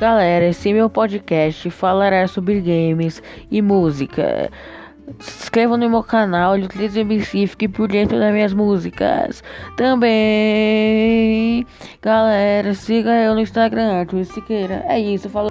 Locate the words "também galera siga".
9.76-13.10